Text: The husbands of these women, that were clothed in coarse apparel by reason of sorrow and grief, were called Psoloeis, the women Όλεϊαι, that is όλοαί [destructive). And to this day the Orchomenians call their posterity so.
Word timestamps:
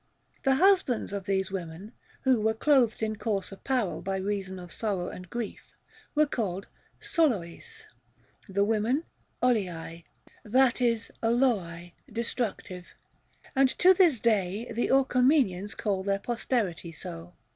The 0.45 0.55
husbands 0.55 1.13
of 1.13 1.27
these 1.27 1.51
women, 1.51 1.91
that 2.25 2.39
were 2.41 2.55
clothed 2.55 3.03
in 3.03 3.17
coarse 3.17 3.51
apparel 3.51 4.01
by 4.01 4.17
reason 4.17 4.57
of 4.57 4.71
sorrow 4.73 5.09
and 5.09 5.29
grief, 5.29 5.75
were 6.15 6.25
called 6.25 6.65
Psoloeis, 6.99 7.85
the 8.49 8.63
women 8.63 9.03
Όλεϊαι, 9.43 10.05
that 10.43 10.81
is 10.81 11.11
όλοαί 11.21 11.93
[destructive). 12.11 12.87
And 13.55 13.69
to 13.77 13.93
this 13.93 14.19
day 14.19 14.71
the 14.73 14.87
Orchomenians 14.89 15.77
call 15.77 16.01
their 16.01 16.17
posterity 16.17 16.91
so. 16.91 17.35